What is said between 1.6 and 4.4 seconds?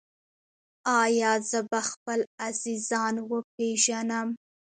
به خپل عزیزان وپیژنم؟